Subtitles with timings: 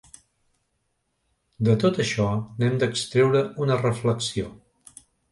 [1.67, 4.49] De tot això n’hem d’extreure una reflexió.